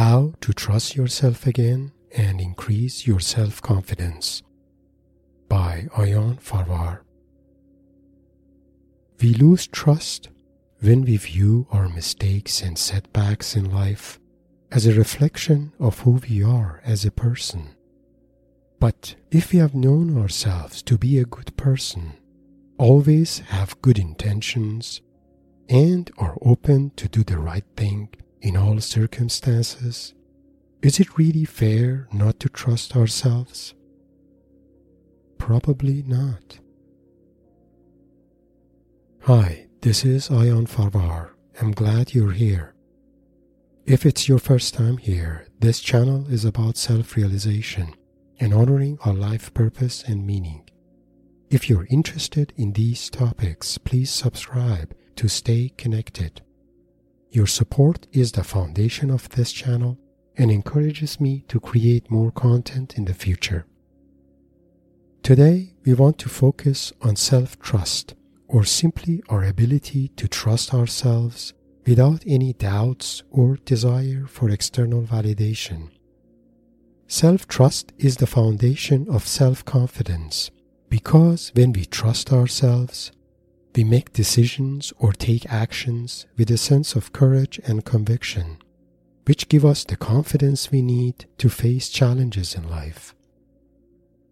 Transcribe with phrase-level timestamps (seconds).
[0.00, 4.42] How to Trust Yourself Again and Increase Your Self Confidence
[5.46, 7.00] by Ayan Farvar.
[9.20, 10.30] We lose trust
[10.80, 14.18] when we view our mistakes and setbacks in life
[14.72, 17.76] as a reflection of who we are as a person.
[18.78, 22.14] But if we have known ourselves to be a good person,
[22.78, 25.02] always have good intentions,
[25.68, 28.08] and are open to do the right thing
[28.40, 30.14] in all circumstances,
[30.82, 33.74] is it really fair not to trust ourselves?
[35.38, 36.58] Probably not.
[39.22, 41.30] Hi, this is Ayan Farvar.
[41.60, 42.74] I'm glad you're here.
[43.84, 47.94] If it's your first time here, this channel is about self realization
[48.38, 50.68] and honoring our life purpose and meaning.
[51.50, 56.40] If you're interested in these topics, please subscribe to stay connected.
[57.32, 59.98] Your support is the foundation of this channel
[60.36, 63.66] and encourages me to create more content in the future.
[65.22, 68.14] Today, we want to focus on self trust,
[68.48, 71.52] or simply our ability to trust ourselves
[71.86, 75.90] without any doubts or desire for external validation.
[77.06, 80.50] Self trust is the foundation of self confidence
[80.88, 83.12] because when we trust ourselves,
[83.76, 88.58] we make decisions or take actions with a sense of courage and conviction,
[89.26, 93.14] which give us the confidence we need to face challenges in life.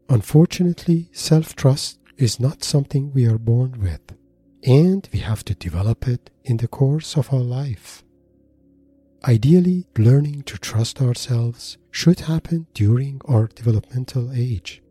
[0.08, 4.00] Unfortunately, self trust is not something we are born with,
[4.64, 8.02] and we have to develop it in the course of our life.
[9.26, 14.82] Ideally, learning to trust ourselves should happen during our developmental age,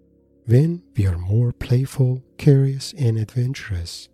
[0.46, 4.10] when we are more playful, curious, and adventurous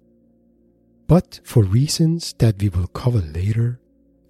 [1.07, 3.79] but for reasons that we will cover later,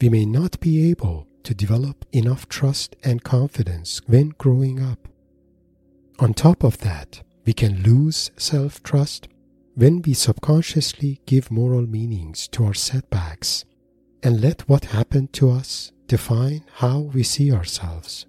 [0.02, 5.08] we may not be able to develop enough trust and confidence when growing up.
[6.20, 9.28] On top of that, we can lose self trust
[9.76, 13.66] when we subconsciously give moral meanings to our setbacks
[14.22, 18.26] and let what happened to us define how we see ourselves.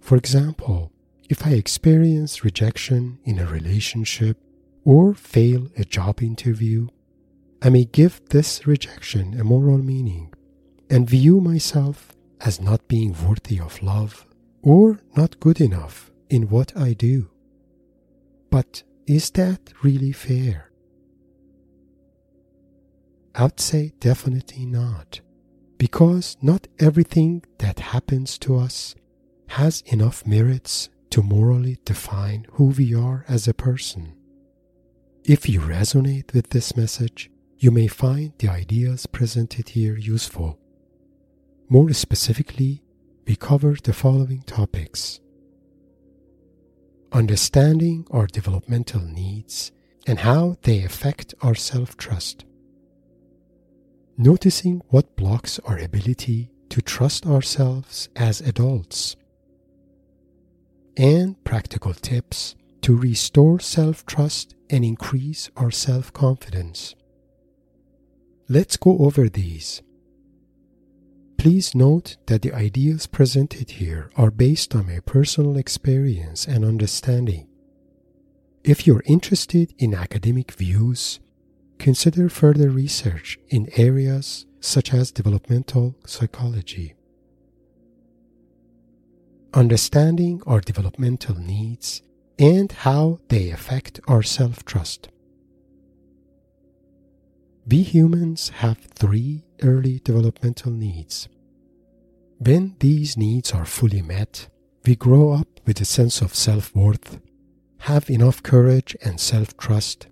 [0.00, 0.92] For example,
[1.30, 4.36] if I experience rejection in a relationship
[4.84, 6.88] or fail a job interview,
[7.64, 10.34] I may give this rejection a moral meaning
[10.90, 14.26] and view myself as not being worthy of love
[14.60, 17.30] or not good enough in what I do.
[18.50, 20.70] But is that really fair?
[23.34, 25.20] I'd say definitely not,
[25.78, 28.94] because not everything that happens to us
[29.48, 34.12] has enough merits to morally define who we are as a person.
[35.24, 40.58] If you resonate with this message, you may find the ideas presented here useful.
[41.68, 42.82] More specifically,
[43.26, 45.20] we cover the following topics
[47.14, 49.70] understanding our developmental needs
[50.06, 52.44] and how they affect our self trust,
[54.18, 59.16] noticing what blocks our ability to trust ourselves as adults,
[60.96, 66.96] and practical tips to restore self trust and increase our self confidence.
[68.48, 69.80] Let's go over these.
[71.38, 77.48] Please note that the ideas presented here are based on my personal experience and understanding.
[78.62, 81.20] If you're interested in academic views,
[81.78, 86.94] consider further research in areas such as developmental psychology.
[89.54, 92.02] Understanding our developmental needs
[92.38, 95.08] and how they affect our self trust.
[97.66, 101.28] We humans have three early developmental needs.
[102.38, 104.48] When these needs are fully met,
[104.84, 107.18] we grow up with a sense of self worth,
[107.78, 110.08] have enough courage and self trust,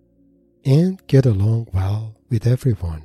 [0.64, 3.04] and get along well with everyone.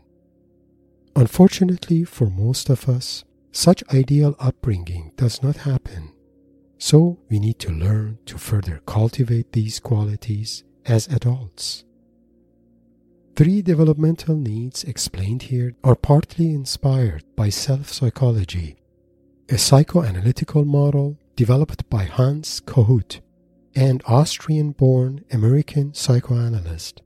[1.14, 6.14] Unfortunately, for most of us, such ideal upbringing does not happen.
[6.78, 11.84] So we need to learn to further cultivate these qualities as adults.
[13.38, 18.78] Three developmental needs explained here are partly inspired by self psychology,
[19.48, 23.20] a psychoanalytical model developed by Heinz Kohut,
[23.76, 27.04] an Austrian born American psychoanalyst.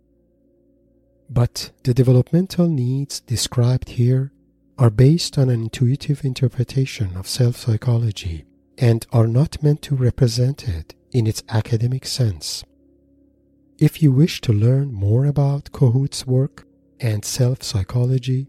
[1.29, 4.31] But the developmental needs described here
[4.77, 8.45] are based on an intuitive interpretation of self psychology
[8.77, 12.63] and are not meant to represent it in its academic sense.
[13.81, 16.67] If you wish to learn more about Kohut's work
[16.99, 18.45] and self psychology,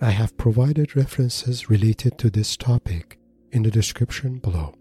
[0.00, 3.18] I have provided references related to this topic
[3.52, 4.72] in the description below.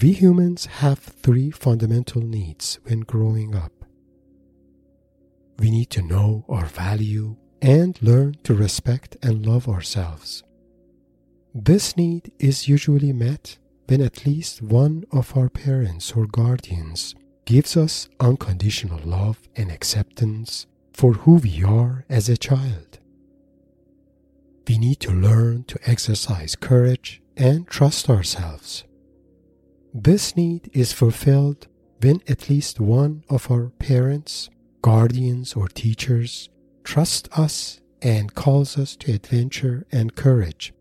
[0.00, 3.84] We humans have three fundamental needs when growing up.
[5.58, 10.42] We need to know our value and learn to respect and love ourselves.
[11.54, 13.58] This need is usually met
[13.88, 17.14] when at least one of our parents or guardians
[17.44, 22.98] gives us unconditional love and acceptance for who we are as a child.
[24.68, 28.84] We need to learn to exercise courage and trust ourselves.
[29.92, 31.66] This need is fulfilled
[32.00, 34.48] when at least one of our parents,
[34.80, 36.48] guardians, or teachers
[36.84, 40.72] trusts us and calls us to adventure and courage,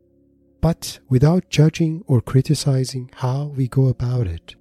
[0.61, 4.55] but without judging or criticizing how we go about it.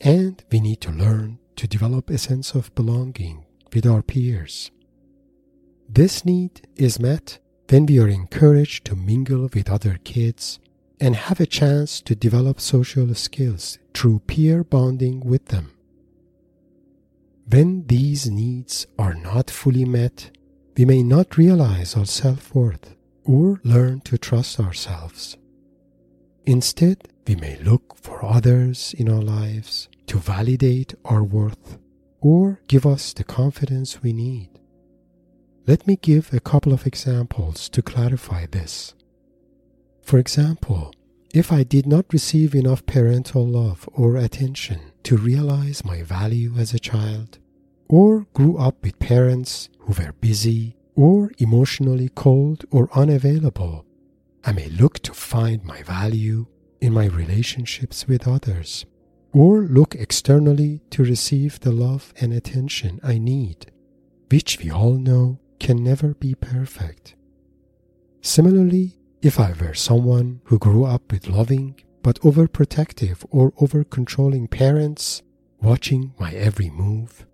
[0.00, 4.70] And we need to learn to develop a sense of belonging with our peers.
[5.88, 7.38] This need is met
[7.68, 10.58] when we are encouraged to mingle with other kids
[11.00, 15.72] and have a chance to develop social skills through peer bonding with them.
[17.48, 20.30] When these needs are not fully met,
[20.76, 22.94] we may not realize our self worth
[23.24, 25.36] or learn to trust ourselves.
[26.46, 31.78] Instead, we may look for others in our lives to validate our worth
[32.20, 34.48] or give us the confidence we need.
[35.66, 38.94] Let me give a couple of examples to clarify this.
[40.02, 40.92] For example,
[41.32, 46.74] if I did not receive enough parental love or attention to realize my value as
[46.74, 47.38] a child,
[47.88, 53.84] or grew up with parents who were busy or emotionally cold or unavailable,
[54.44, 56.46] I may look to find my value
[56.80, 58.86] in my relationships with others,
[59.32, 63.70] or look externally to receive the love and attention I need,
[64.30, 67.14] which we all know can never be perfect.
[68.22, 75.22] Similarly, if I were someone who grew up with loving but overprotective or over-controlling parents
[75.60, 77.26] watching my every move,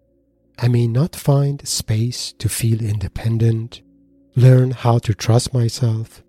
[0.58, 3.82] I may not find space to feel independent,
[4.34, 6.24] learn how to trust myself,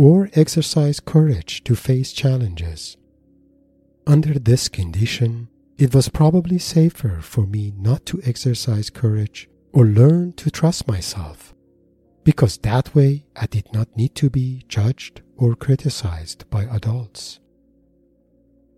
[0.00, 2.96] or exercise courage to face challenges.
[4.06, 10.32] Under this condition, it was probably safer for me not to exercise courage or learn
[10.32, 11.54] to trust myself
[12.24, 17.38] because that way I did not need to be judged or criticized by adults.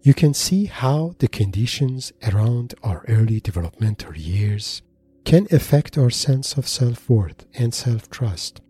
[0.03, 4.83] You can see how the conditions around our early developmental years
[5.25, 8.61] can affect our sense of self worth and self trust.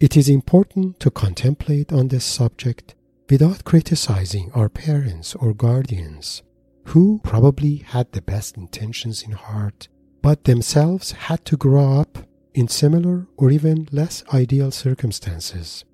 [0.00, 2.94] It is important to contemplate on this subject
[3.28, 6.44] without criticizing our parents or guardians,
[6.84, 9.88] who probably had the best intentions in heart,
[10.22, 12.18] but themselves had to grow up
[12.54, 15.84] in similar or even less ideal circumstances.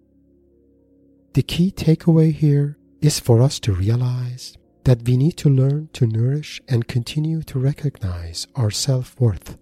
[1.33, 4.55] The key takeaway here is for us to realize
[4.85, 9.56] that we need to learn to nourish and continue to recognize our self worth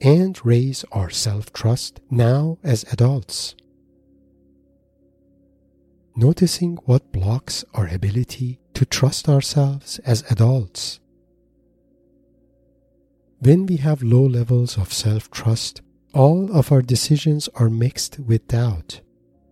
[0.00, 3.56] and raise our self trust now as adults.
[6.20, 11.00] Noticing what blocks our ability to trust ourselves as adults.
[13.38, 15.80] When we have low levels of self trust,
[16.12, 19.00] all of our decisions are mixed with doubt,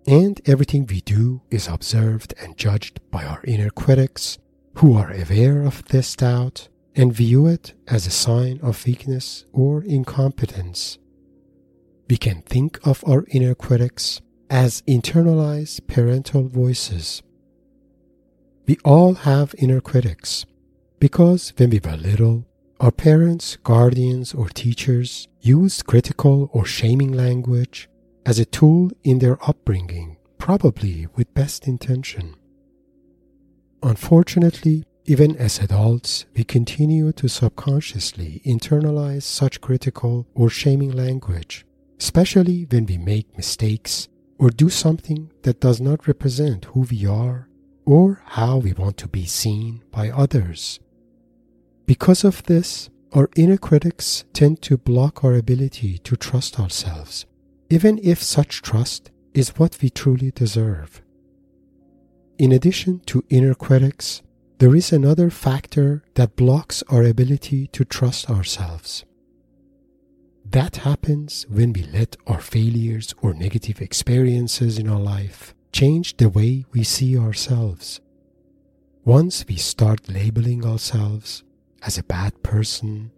[0.06, 4.36] and everything we do is observed and judged by our inner critics
[4.74, 9.82] who are aware of this doubt and view it as a sign of weakness or
[9.84, 10.98] incompetence.
[12.10, 17.22] We can think of our inner critics as internalized parental voices.
[18.66, 20.44] We all have inner critics
[20.98, 22.46] because when we were little,
[22.80, 27.88] our parents, guardians, or teachers used critical or shaming language
[28.24, 32.36] as a tool in their upbringing, probably with best intention.
[33.82, 41.64] Unfortunately, even as adults, we continue to subconsciously internalize such critical or shaming language,
[41.98, 47.48] especially when we make mistakes or do something that does not represent who we are
[47.84, 50.78] or how we want to be seen by others.
[51.86, 57.24] Because of this, our inner critics tend to block our ability to trust ourselves,
[57.70, 61.02] even if such trust is what we truly deserve.
[62.38, 64.22] In addition to inner critics,
[64.58, 69.04] there is another factor that blocks our ability to trust ourselves.
[70.50, 76.30] That happens when we let our failures or negative experiences in our life change the
[76.30, 78.00] way we see ourselves.
[79.04, 81.44] Once we start labeling ourselves
[81.82, 83.10] as a bad person,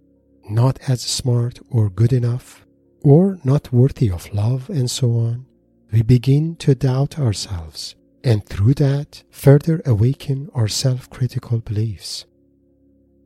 [0.49, 2.67] not as smart or good enough,
[3.03, 5.47] or not worthy of love, and so on,
[5.93, 7.95] we begin to doubt ourselves
[8.25, 12.27] and through that further awaken our self critical beliefs.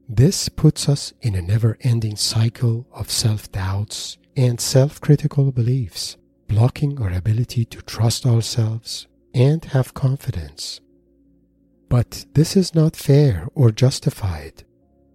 [0.09, 6.17] This puts us in a never ending cycle of self doubts and self critical beliefs,
[6.47, 10.81] blocking our ability to trust ourselves and have confidence.
[11.89, 14.65] But this is not fair or justified,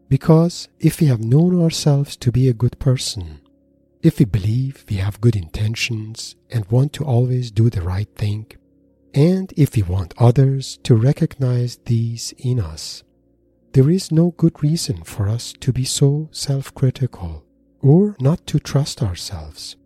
[0.07, 3.41] because if we have known ourselves to be a good person,
[4.01, 8.47] if we believe we have good intentions and want to always do the right thing,
[9.13, 13.03] and if we want others to recognize these in us,
[13.79, 17.45] there is no good reason for us to be so self critical
[17.81, 19.77] or not to trust ourselves.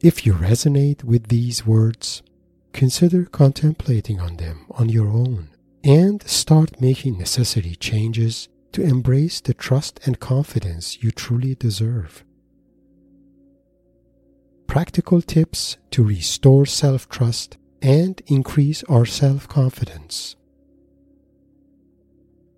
[0.00, 2.24] If you resonate with these words,
[2.72, 5.50] consider contemplating on them on your own
[5.84, 12.24] and start making necessary changes to embrace the trust and confidence you truly deserve.
[14.66, 20.34] Practical tips to restore self trust and increase our self confidence.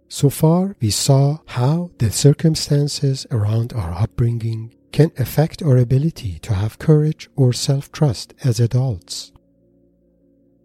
[0.09, 6.55] So far, we saw how the circumstances around our upbringing can affect our ability to
[6.55, 9.33] have courage or self trust as adults.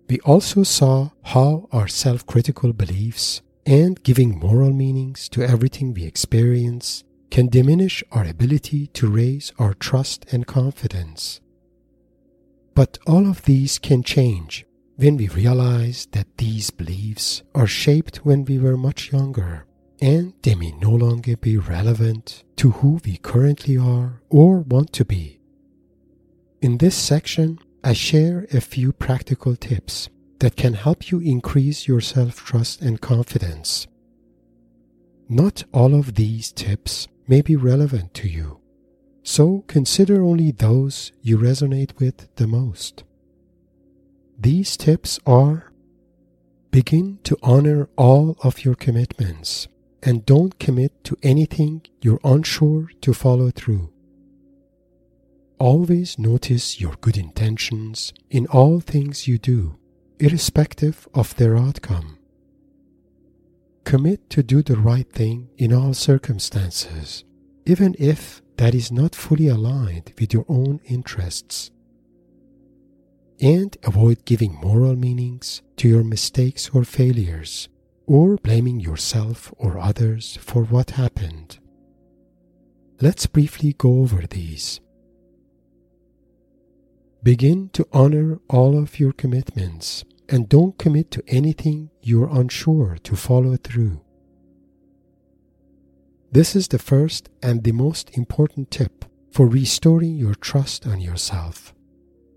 [0.08, 6.06] We also saw how our self critical beliefs and giving moral meanings to everything we
[6.06, 11.40] experience can diminish our ability to raise our trust and confidence.
[12.76, 14.66] But all of these can change
[15.02, 19.66] when we realize that these beliefs are shaped when we were much younger
[20.00, 25.04] and they may no longer be relevant to who we currently are or want to
[25.04, 25.40] be.
[26.62, 32.02] In this section, I share a few practical tips that can help you increase your
[32.02, 33.88] self trust and confidence.
[35.28, 38.60] Not all of these tips may be relevant to you,
[39.24, 43.04] so consider only those you resonate with the most.
[44.42, 45.72] These tips are
[46.72, 49.68] begin to honor all of your commitments
[50.02, 53.94] and don't commit to anything you're unsure to follow through.
[55.60, 59.78] Always notice your good intentions in all things you do,
[60.20, 62.18] irrespective of their outcome.
[63.84, 67.26] Commit to do the right thing in all circumstances,
[67.68, 71.70] even if that is not fully aligned with your own interests
[73.42, 77.68] and avoid giving moral meanings to your mistakes or failures,
[78.06, 81.58] or blaming yourself or others for what happened.
[83.02, 84.80] Let's briefly go over these.
[87.24, 93.16] Begin to honor all of your commitments and don't commit to anything you're unsure to
[93.16, 94.02] follow through.
[96.32, 101.74] This is the first and the most important tip for restoring your trust on yourself.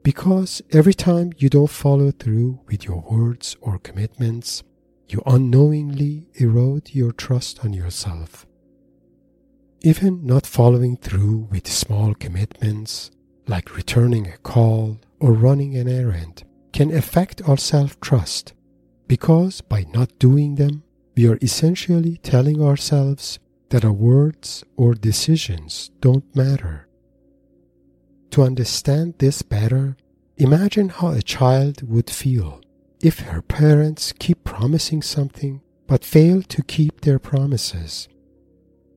[0.05, 4.63] Because every time you don't follow through with your words or commitments,
[5.09, 8.47] you unknowingly erode your trust on yourself.
[9.81, 13.11] Even not following through with small commitments,
[13.47, 16.45] like returning a call or running an errand,
[16.75, 18.53] can affect our self trust
[19.09, 20.83] because by not doing them,
[21.17, 23.39] we are essentially telling ourselves
[23.71, 26.89] that our words or decisions don't matter.
[28.35, 29.97] To understand this better,
[30.39, 32.61] imagine how a child would feel
[33.01, 38.09] if her parents keep promising something but fail to keep their promises.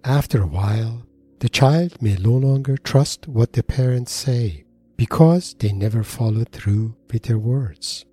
[0.04, 1.06] After a while,
[1.38, 4.66] the child may no longer trust what the parents say
[4.96, 8.06] because they never follow through with their words.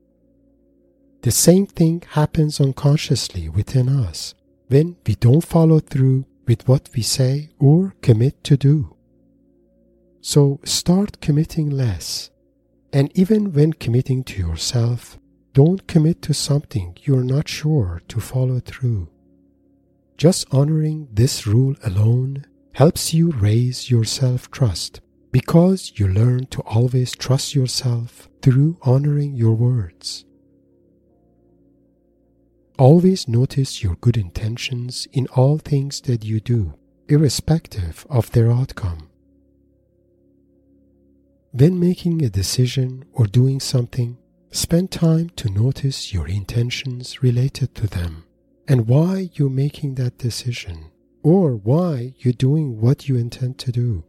[1.22, 4.34] The same thing happens unconsciously within us
[4.68, 8.93] when we don't follow through with what we say or commit to do.
[10.26, 12.30] So start committing less.
[12.94, 15.18] And even when committing to yourself,
[15.52, 19.10] don't commit to something you're not sure to follow through.
[20.16, 26.62] Just honoring this rule alone helps you raise your self trust because you learn to
[26.62, 30.24] always trust yourself through honoring your words.
[32.78, 36.72] Always notice your good intentions in all things that you do,
[37.10, 39.10] irrespective of their outcome.
[41.56, 44.18] When making a decision or doing something,
[44.50, 48.24] spend time to notice your intentions related to them
[48.66, 50.86] and why you're making that decision
[51.22, 54.02] or why you're doing what you intend to do.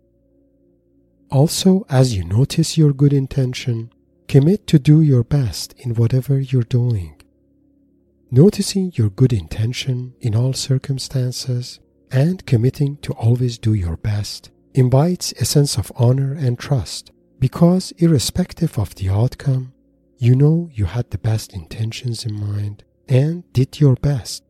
[1.30, 3.94] Also, as you notice your good intention,
[4.28, 7.22] commit to do your best in whatever you're doing.
[8.32, 15.32] Noticing your good intention in all circumstances and committing to always do your best invites
[15.34, 17.12] a sense of honor and trust
[17.46, 19.72] because, irrespective of the outcome,
[20.18, 24.44] you know you had the best intentions in mind and did your best.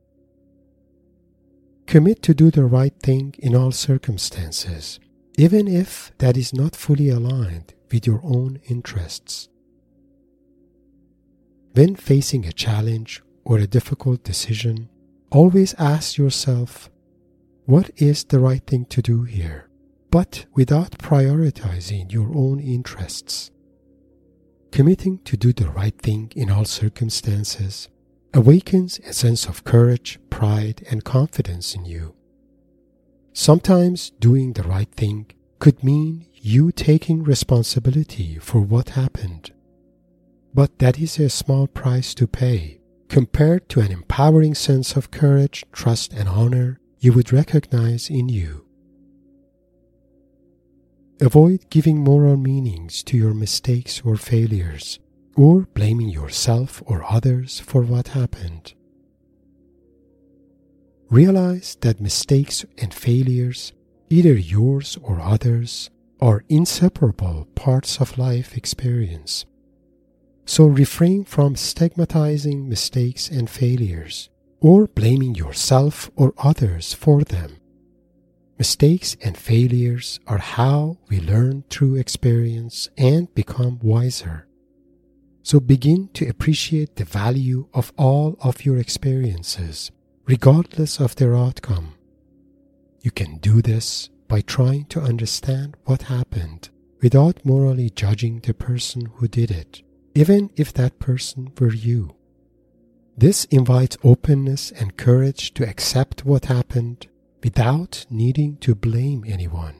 [1.87, 4.97] Commit to do the right thing in all circumstances,
[5.37, 9.49] even if that is not fully aligned with your own interests.
[11.73, 14.87] When facing a challenge or a difficult decision,
[15.31, 16.89] always ask yourself,
[17.65, 19.64] what is the right thing to do here?
[20.15, 23.51] But without prioritizing your own interests.
[24.71, 27.89] Committing to do the right thing in all circumstances
[28.33, 32.15] awakens a sense of courage, pride, and confidence in you.
[33.33, 39.51] Sometimes doing the right thing could mean you taking responsibility for what happened
[40.53, 42.79] but that is a small price to pay
[43.09, 48.64] compared to an empowering sense of courage, trust, and honor you would recognize in you.
[51.21, 54.99] Avoid giving moral meanings to your mistakes or failures,
[55.35, 58.73] or blaming yourself or others for what happened.
[61.09, 63.71] Realize that mistakes and failures,
[64.09, 69.45] either yours or others, are inseparable parts of life experience
[70.45, 74.29] so refrain from stigmatizing mistakes and failures
[74.61, 77.57] or blaming yourself or others for them.
[78.57, 84.47] Mistakes and failures are how we learn through experience and become wiser.
[85.43, 89.91] So begin to appreciate the value of all of your experiences,
[90.25, 91.95] regardless of their outcome.
[93.01, 96.69] You can do this by trying to understand what happened
[97.01, 99.83] without morally judging the person who did it
[100.15, 102.15] even if that person were you.
[103.17, 107.07] This invites openness and courage to accept what happened
[107.45, 109.75] without needing to blame anyone.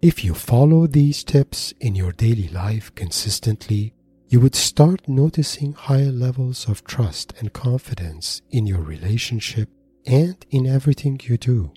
[0.00, 3.92] If you follow these tips in your daily life consistently,
[4.28, 9.68] you would start noticing higher levels of trust and confidence in your relationship
[10.06, 11.74] and in everything you do.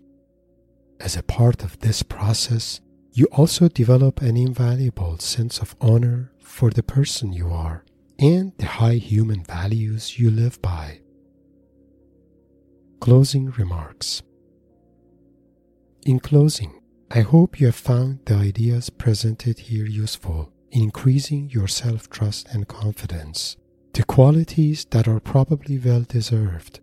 [1.01, 2.79] As a part of this process,
[3.11, 7.83] you also develop an invaluable sense of honor for the person you are
[8.17, 11.00] and the high human values you live by.
[13.01, 14.21] Closing remarks
[16.05, 21.67] In closing, I hope you have found the ideas presented here useful in increasing your
[21.67, 23.57] self trust and confidence,
[23.93, 26.79] the qualities that are probably well deserved.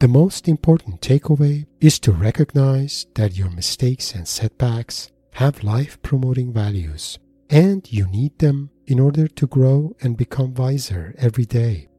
[0.00, 6.52] The most important takeaway is to recognize that your mistakes and setbacks have life promoting
[6.52, 7.16] values
[7.48, 11.91] and you need them in order to grow and become wiser every day.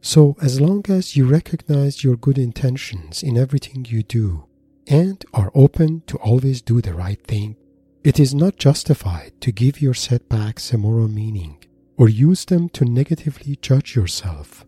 [0.00, 4.46] So, as long as you recognize your good intentions in everything you do
[4.86, 7.56] and are open to always do the right thing,
[8.04, 11.62] it is not justified to give your setbacks a moral meaning
[11.96, 14.64] or use them to negatively judge yourself.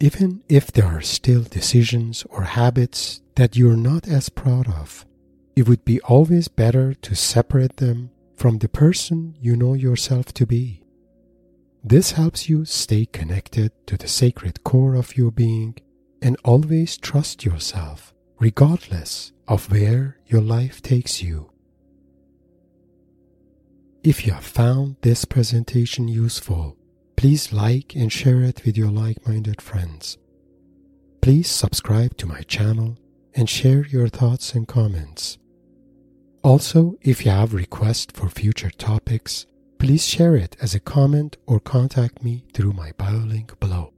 [0.00, 5.06] Even if there are still decisions or habits that you're not as proud of,
[5.54, 10.46] it would be always better to separate them from the person you know yourself to
[10.46, 10.79] be.
[11.82, 15.76] This helps you stay connected to the sacred core of your being
[16.20, 21.50] and always trust yourself, regardless of where your life takes you.
[24.02, 26.76] If you have found this presentation useful,
[27.16, 30.18] please like and share it with your like minded friends.
[31.22, 32.98] Please subscribe to my channel
[33.34, 35.38] and share your thoughts and comments.
[36.42, 39.46] Also, if you have requests for future topics,
[39.80, 43.94] please share it as a comment or contact me through my bio link below.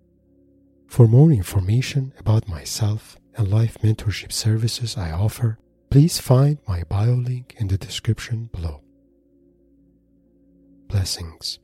[0.87, 5.59] For more information about myself and life mentorship services I offer,
[5.91, 8.81] please find my bio link in the description below.
[10.87, 11.59] Blessings.